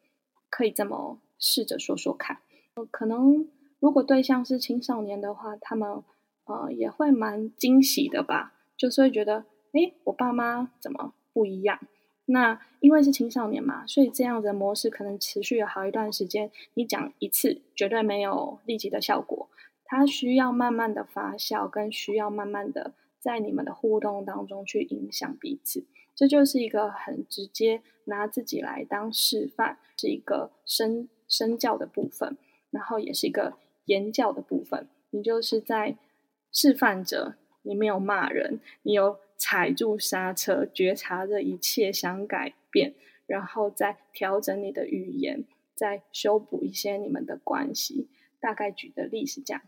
[0.50, 2.40] 可以这么试着说说看。
[2.92, 3.48] 可能
[3.80, 6.04] 如果对象是青少年的话，他们
[6.46, 11.80] 呃也会蛮惊喜的吧，就是会觉得，诶，我爸妈怎么不一样？
[12.28, 16.50] 那因为是青少年嘛，所以这样的模式可能持续了好一段时间。
[16.74, 19.48] 你讲一次绝对没有立即的效果，
[19.84, 25.86] 它需要慢慢的发酵，跟需要慢慢的在你们的互动当中去影响彼此。
[26.16, 32.38] 这就是一个很直接拿自己来当示范，是一个身身教的部分，
[32.72, 33.54] 然后也是一个
[33.86, 34.88] 言教的部分。
[35.12, 35.98] 你就是在
[36.56, 39.20] 示范者，你没有骂人，你有。
[39.38, 42.96] 踩住刹车，觉察着一切，想改变，
[43.28, 45.44] 然后再调整你的语言，
[45.76, 48.08] 再修补一些你们的关系。
[48.40, 49.62] 大概举的例是这样。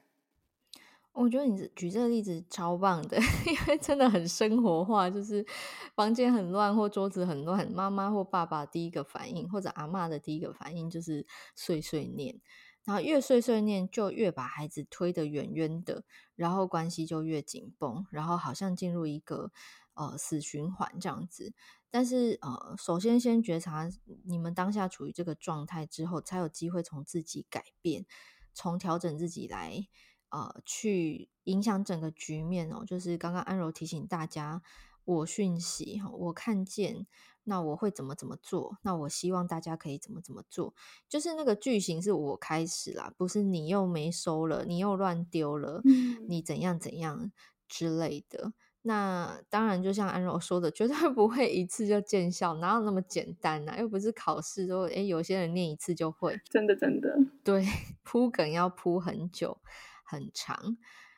[1.12, 5.10] 我觉得你举这个例子超棒的， 因为真的很生活化。
[5.10, 5.46] 就是
[5.94, 12.40] 房间很乱或桌子很乱，妈妈或爸爸第一个反应，或者阿嬷的第一个反应就是碎碎念。
[12.88, 19.52] 然后越碎碎念，就越把孩子推得远远的，然后关系就越紧绷，然后好像进入一个
[19.94, 21.54] 呃死循环这样子。
[21.90, 23.90] 但是呃，首先先觉察
[24.24, 28.06] 你们当下处于这个状态之后，才有机会从自己改变，
[28.54, 29.86] 从调整自己来
[30.30, 32.86] 呃去影响整个局面哦。
[32.88, 34.62] 就是刚刚安柔提醒大家，
[35.08, 37.08] 我讯息，我看见。
[37.50, 38.78] 那我会怎么怎么做？
[38.82, 40.76] 那我希望大家可以怎么怎么做？
[41.08, 47.32] 就是那个句型是我开始啦，不是你又没收了，你又乱丢了，嗯、你怎样怎样
[47.70, 48.52] 之类的。
[48.82, 53.80] 那当然，就像安柔说的，绝对不会一次就见效，哪有那么简单呢、啊？
[53.80, 57.18] 又不是考试说，诶，有些人念一次就会，真的真的。
[57.46, 57.66] 对，
[58.04, 59.58] 铺梗要铺很久
[60.04, 60.68] 很长啊、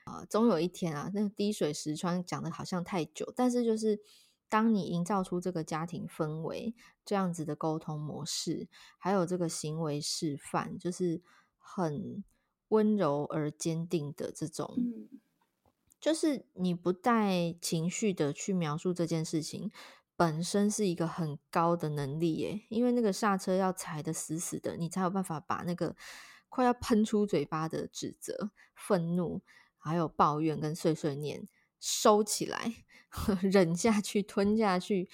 [0.09, 4.01] 呃，总有一天啊，那滴水石穿讲的好像太久，但是就是。
[4.51, 6.73] 当你营造出这个家庭氛围，
[7.05, 11.21] 这样子的沟通模式，还有这个行为示范，就是
[11.59, 12.23] 很
[12.69, 15.19] 温柔而坚定的这种，嗯、
[16.01, 19.69] 就是你不带情绪的去描述这件事情，
[20.15, 22.61] 本身是一个很高的能力耶。
[22.69, 25.95] 因为那个刹车要踩得死死的，你才有办法把那个
[26.49, 29.43] 快要喷出嘴巴的指责、愤怒，
[29.79, 31.47] 还有抱怨跟碎碎念
[31.79, 32.85] 收起来。
[33.41, 35.09] 忍下去，吞下去，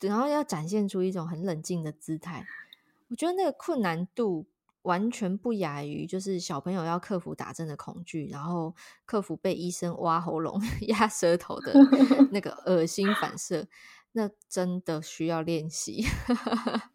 [0.00, 2.44] 然后要展现出一种很冷静的姿态。
[3.06, 4.48] 我觉得那个困难度
[4.82, 8.74] 完全不亚于，就是小朋友要克服打针的恐惧，然后
[9.06, 11.72] 克服被医生挖喉咙、 压舌头的
[12.32, 13.68] 那个恶心反射。
[14.10, 16.04] 那真的需要练习，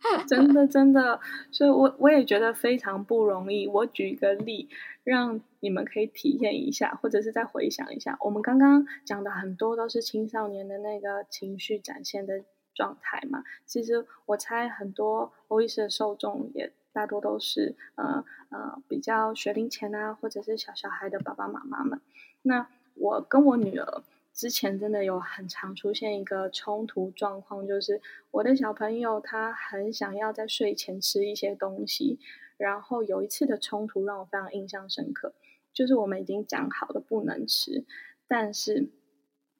[0.27, 1.19] 真的真的，
[1.51, 3.67] 所以我我也觉得非常不容易。
[3.67, 4.69] 我举一个例，
[5.03, 8.17] 让你们可以体验一下，或者是再回想一下。
[8.21, 12.43] 我们刚刚讲的很多都是青少年的那个情绪展现的
[12.73, 13.43] 状态嘛。
[13.65, 21.99] 其实我猜很多欧医师的受众也大多都是呃呃比较学龄前啊，或者是小小孩的爸爸妈妈们。
[22.43, 24.03] 那我跟我女儿。
[24.36, 32.19] 之前真的有很常出现一个冲突状况，就是我的小朋友他很想要在睡前吃一些东西，
[32.57, 35.33] 然后有一次的冲突让我非常印象深刻，
[35.73, 37.86] 就是我们已经讲好了不能吃，
[38.27, 38.89] 但是，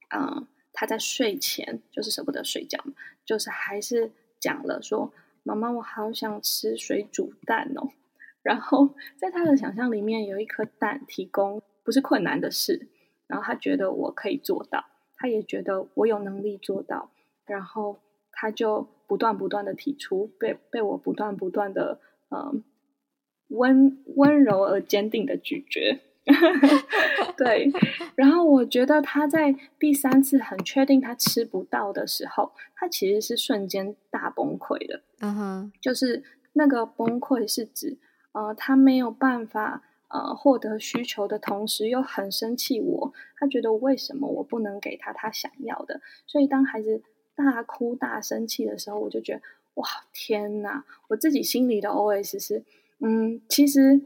[0.09, 4.11] 嗯、他在睡前就是舍不得睡觉嘛，就是还是
[4.41, 5.13] 讲了说
[5.43, 7.91] ：“妈妈，我好想吃水煮蛋哦。
[8.43, 12.89] ”然后在他的想象里面，有一颗蛋提供不是困难的事。
[13.28, 14.86] 然后他觉得我可以做到，
[15.17, 17.09] 他也觉得我有能力做到，
[17.45, 17.99] 然后
[18.32, 21.99] 他就不断不断的提出，被被我不断不断的
[22.30, 22.63] 嗯
[23.47, 26.01] 温温柔而坚定的拒绝，
[27.36, 27.71] 对。
[28.15, 35.01] 然后我觉得他在第三次很确定他吃不到的时候，他其实是瞬间大崩溃的。
[35.21, 36.23] 嗯哼，就是
[36.53, 37.97] 那个崩溃是指
[38.34, 39.82] 呃他没有办法。
[40.16, 45.99] 呃，获得需求的同时又很生气我，他觉得为什么我不能给他他想要的？
[46.26, 47.01] 所以当孩子
[47.36, 49.41] 大哭大生气的时候，我就觉得
[49.74, 50.86] 哇，天哪！
[51.09, 52.63] 我自己心里的 OS 是，
[52.99, 53.99] 嗯，其实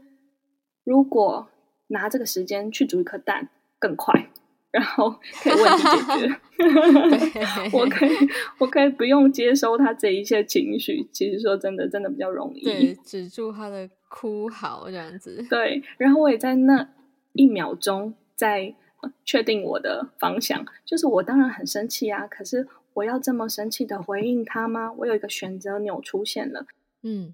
[0.82, 1.46] 如果
[1.88, 3.48] 拿这个时间去煮一颗蛋
[3.78, 4.28] 更快，
[4.72, 6.40] 然后可以问题解决
[7.72, 8.10] 我可以
[8.58, 11.06] 我可以不用接收他这一切情绪。
[11.12, 13.88] 其实说真的，真的比较容易，对，止住他的。
[14.10, 16.90] 哭嚎这样子，对，然后我也在那
[17.32, 18.74] 一秒钟在
[19.24, 24.92] 确定我的方向，就是我当然很生气啊，可是我要这么生气的回应他吗？
[24.98, 26.66] 我有一个选择钮出现了，
[27.02, 27.32] 嗯，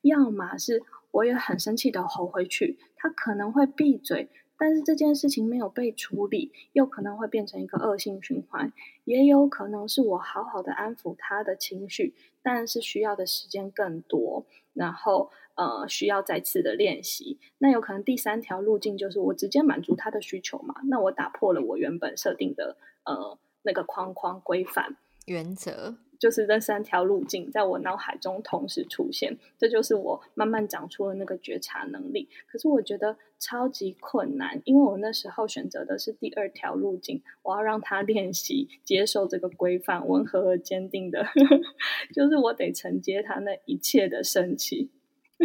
[0.00, 8.72] 要么是我也很生气的吼回去，他可能会闭嘴，但是这件事情没有被处理，又可能会变成一个恶性循环，
[9.04, 15.30] 也有可能是我好好的安抚他的情绪，但是需要的时间更多，然后。
[15.54, 17.38] 呃，需要再次的练习。
[17.58, 20.74] 那有可能第三条路径就是我直接满足他的需求嘛？
[20.84, 24.96] 那我打破了我原本设定的呃那个框框规范
[25.26, 32.28] 原则，就是这三条路径在我脑海中同时出现，这就是我慢慢长出了那个觉察能力。
[32.46, 41.24] 可是我觉得超级困难，因为我那时候选择的是第二条路径，我要让他练习接受这个规范，温和而坚定的，
[42.14, 44.90] 就是我得承接他那一切的生气。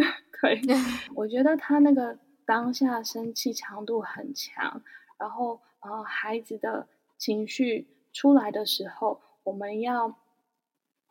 [0.40, 0.60] 对，
[1.14, 4.82] 我觉得他那个当下生气强度很强，
[5.18, 6.88] 然后呃，孩子的
[7.18, 10.16] 情绪出来的时候，我们要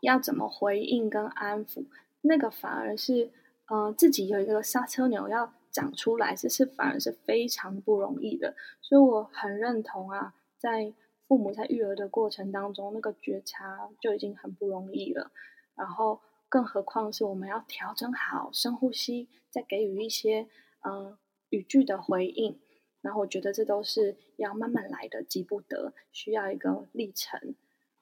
[0.01, 1.85] 要怎么回应跟安抚，
[2.21, 3.31] 那个反而是
[3.67, 8.55] 呃自己有一个刹车钮要长出来，这是反而是非常不容易的。
[8.81, 10.93] 所以我很认同啊，在
[11.27, 15.31] 父母在育儿的过程当中，那个觉察就已经很不容易了，
[15.75, 16.19] 然后。
[16.49, 20.49] 更何况是我们要调整好深呼吸，再给予一些
[20.81, 21.17] 嗯、
[21.49, 22.59] 语句的回应，
[23.01, 27.55] 然后我觉得这都是要慢慢来的，急不得，需要一个历程。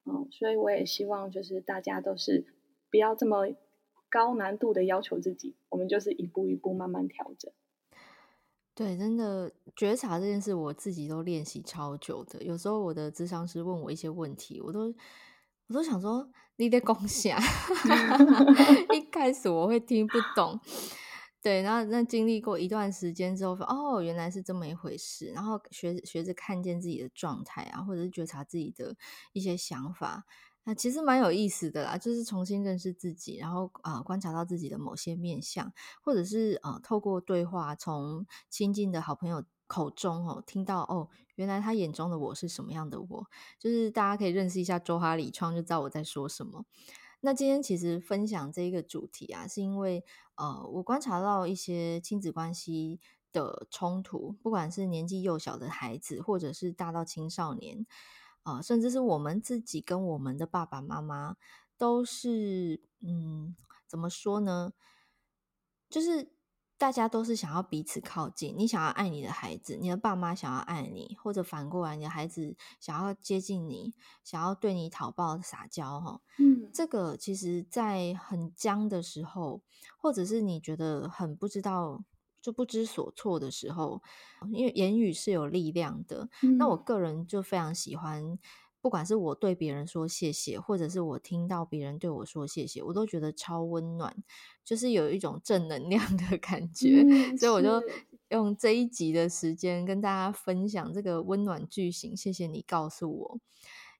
[0.05, 2.45] 嗯，所以我也希望就是大家都是
[2.89, 3.47] 不要这么
[4.09, 7.51] 高难度的要求自己，我们就是一步一步慢慢调整。
[8.73, 12.43] 对，真的觉察这件事，我自己都练习超久的。
[12.43, 14.93] 有时候我的智商师问我一些问题，我都
[15.67, 17.39] 我都想说你得共享，
[18.93, 20.59] 一开始我会听不懂。
[21.39, 25.27] 对，然后那经历过一段时间之后，哦，原来是这么一回事。
[25.27, 28.95] 然后学学着看见自己的状态啊，或者是觉察自己的
[29.33, 30.25] 一些想法。
[30.63, 41.07] 那其实蛮有意思的啦，就是重新认识自己，然后啊、呃、观察到自己的某些面相，或者是呃透过对话，从亲近的好朋友口中哦听到哦，
[41.37, 43.25] 原来他眼中的我是什么样的我，
[43.57, 46.65] 就是大家可以认识一下周哈里创，就知道我在说什么。
[47.21, 50.03] 那今天其实分享这一个主题啊，是因为
[50.35, 52.99] 呃我观察到一些亲子关系
[53.31, 57.85] 的冲突，不管是年纪幼小的孩子，或者是大到青少年。
[58.43, 61.35] 啊，甚至是我们自己跟我们的爸爸妈妈
[61.77, 64.71] 都是，嗯，怎么说呢？
[65.89, 66.31] 就是
[66.77, 79.61] 大家都是想要彼此靠近，你想要爱你的孩子，你的爸妈想要爱你，或者反过来，你的孩子想要接近你，想要对你讨抱撒娇，哈，嗯，这个其实，在很僵的时候，
[79.97, 82.03] 或者是你觉得很不知道。
[82.39, 84.01] 就不知所措的时候，
[84.53, 86.29] 因为言语是有力量的。
[86.43, 86.57] 嗯。
[86.57, 88.39] 那我个人就非常喜欢，
[88.87, 94.15] 不管是我对别人说谢谢，或者是我听到别人对我说谢谢，我都觉得超温暖，
[94.63, 97.03] 就是有一种正能量的感觉。
[97.05, 97.37] 嗯。
[97.37, 97.83] 所以我就
[98.29, 102.15] 用这一集的时间跟大家分享这个温暖句型。
[102.15, 103.39] 谢谢你告诉我。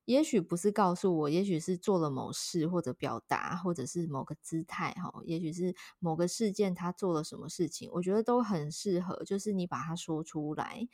[0.05, 9.21] 也许不是告诉我，也许是做了某事或者表达，或者是某个姿态哈，也许是某个事件他做了什么事情，我觉得都很适合。
[9.25, 10.87] 就是你把它说出来，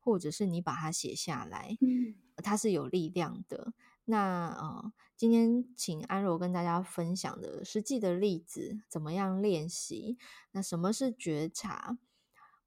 [0.00, 3.72] 或者是你把它写下来，嗯，它是有力量的。
[4.06, 10.18] 那呃，今天请安柔跟大家分享的实际的例子，怎么样练习？
[10.50, 11.98] 那什么是觉察？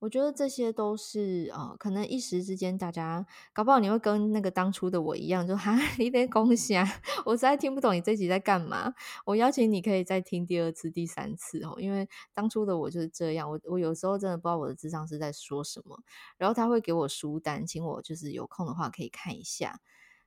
[0.04, 6.86] 我觉得这些都是呃，可能一时之间大家搞不好你会跟那个当初的我一样，就哈， 你得恭喜啊！
[7.26, 8.94] 我实在听不懂你这集在干嘛。
[9.24, 13.50] 我邀请你可以再听第二次、第三次哦，因为当初的我就是这样。
[13.50, 15.98] 我我有时候真的不知道我的智商是在说什么，
[16.38, 19.80] 然后他会给我书单，请我就是有空的话可以看一下。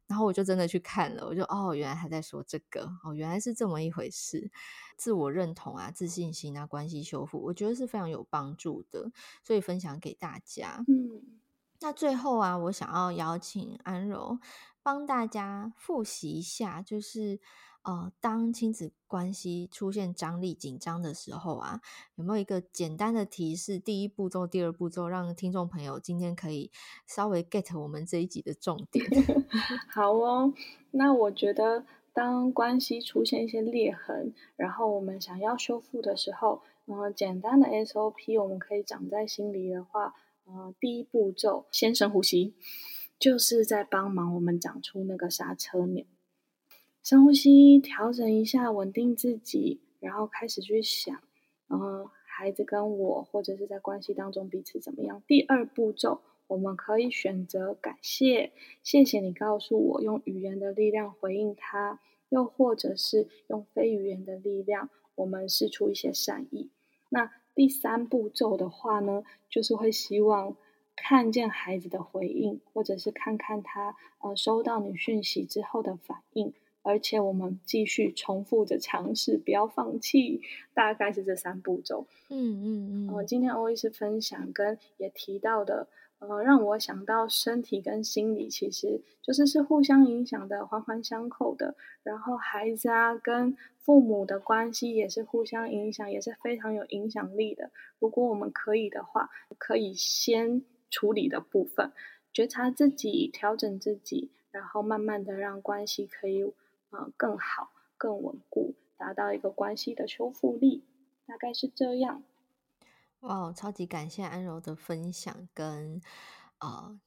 [0.07, 4.50] 然后我就真的去看了，我就哦，原来他在说这个哦，原来是这么一回事。
[4.96, 9.11] 自我认同啊，自信心啊，关系修复，我觉得是非常有帮助的，
[9.42, 10.84] 所以分享给大家。
[10.88, 11.40] 嗯，
[11.80, 14.38] 那最后啊，我想要邀请安柔
[14.82, 17.40] 帮大家复习一下，就是。
[17.87, 21.80] 呃，当亲子关系出现张力、紧张的时候啊，
[22.16, 23.78] 有没有一个简单的提示？
[23.78, 26.72] 第一步骤、第二步骤，让听众朋友今天可以
[27.07, 29.07] 稍微 get 我们这一集的重点。
[29.89, 30.53] 好哦，
[30.91, 40.12] 那我觉得，当关系出现一些裂痕，然后我们想要修复的时候，呃，简单的 SOP 我们可以长在心里的话，
[40.47, 42.57] 呃，第一步骤先深呼吸，
[43.16, 46.05] 就是在帮忙我们长出那个刹车钮。
[47.07, 51.22] 深呼吸，调整一下，稳定自己，然后开始去想，
[51.68, 55.22] 然后孩子跟我，或者是在关系当中彼此怎么样。
[55.24, 58.50] 第二步骤，我们可以选择感谢，
[58.82, 66.70] 谢谢你告诉我，用语言的力量回应他，又或者是用非语言的力量，我们释出一些善意。
[67.09, 70.57] 那第三步骤的话呢，就是会希望
[70.96, 76.52] 看见孩子的回应，或者是看看他呃收到你讯息之后的反应。
[76.87, 80.41] 而且我们继续重复着尝试，不要放弃。
[80.72, 82.07] 大概是这三步骤。
[82.28, 83.12] 嗯嗯嗯。
[83.12, 85.89] 我、呃、今天欧医师分享跟也提到的，
[86.20, 91.74] 呃，让我想到身体跟心理其实就是是互相影响的，环环相扣的。
[92.05, 97.72] 然后孩子啊跟父母的关系也是互相影响，也是非常有影响力的。
[97.99, 99.28] 如果我们可以的话，
[99.59, 101.91] 可以先处理的部分，
[102.32, 106.53] 觉察自己，调整自己，然后慢慢的让关系可以。
[106.97, 110.82] 啊，更好、更稳固，达到一个关系的修复力，
[111.26, 112.22] 大概是这样。
[113.20, 116.01] 哇，超级感谢安柔的分享跟
[116.61, 116.99] 呃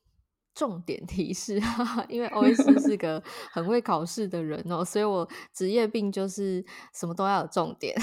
[0.54, 6.64] 重点提示，哈哈，因为欧医师是个很会考试的人哦，所以我职业病就是
[6.94, 7.96] 什么都要有重点。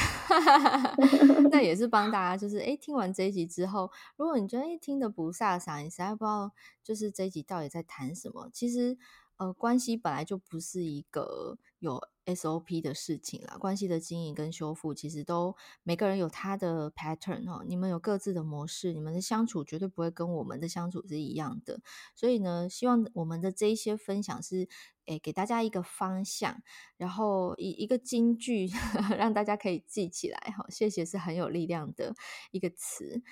[1.52, 6.50] 那也是帮大家，就是哎，听完这一集之后，如果你觉得哎听得不飒爽，你实在不知道
[6.82, 8.98] 就是这一集到底在谈什么，其实。
[9.38, 13.56] 呃，关系本来就不是一个有 SOP 的事情啦。
[13.58, 17.62] 关系的经营跟修复，其实都每个人有他的 pattern 哦。
[17.68, 21.80] 你们有各自的模式，你们的相处绝对不会跟我们的相处是一样的。
[22.14, 24.68] 所以呢，希望我们的这一些分享是，
[25.04, 26.62] 诶，给大家一个方向，
[26.96, 28.66] 然后一一个金句，
[29.18, 30.64] 让大家可以记起来哈。
[30.70, 32.14] 谢谢是很有力量的
[32.52, 33.22] 一个词。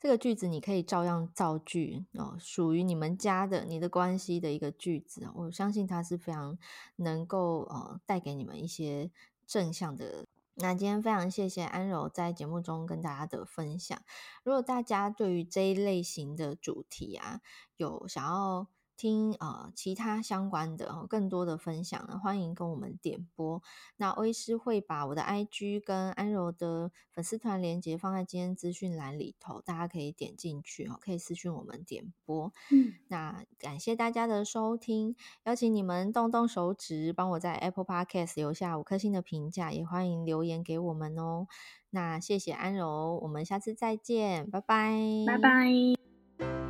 [0.00, 6.58] 这个句子你可以照样造句哦，属于你们家的、你的关系的一个句子，我相信它是非常
[6.96, 9.10] 能够呃带给你们一些
[9.46, 10.26] 正向的。
[10.54, 13.98] 那今天非常谢谢安柔在节目中跟大家的分享。
[14.42, 17.40] 如果大家对于这一类型的主题啊，
[17.76, 18.66] 有想要
[19.00, 23.62] 听呃其他相关的更多的分享呢，欢迎跟我们点播。
[23.96, 32.52] 那欧医师会把我的 IG 跟安柔的粉丝团连接放在今天资讯栏里头，大家可以点进去哦，可以私讯我们点播。
[32.70, 41.46] 嗯，那感谢大家的收听，邀请你们动动手指，帮我在 Apple Podcast 留下五颗星的评价，也欢迎留言给我们哦。
[41.88, 46.69] 那谢谢安柔，我们下次再见，拜拜，拜拜。